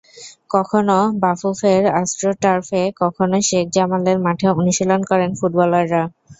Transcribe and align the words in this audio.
কখনো 0.51 0.93
বাফুফের 1.21 1.83
অ্যাস্ট্রো 1.89 2.31
টার্ফে, 2.41 2.83
কখনো 3.01 3.37
শেখ 3.49 3.65
জামালের 3.75 4.17
মাঠে 4.25 4.47
অনুশীলন 4.53 5.01
করেন 5.09 5.29
ফুটবলাররা। 5.39 6.03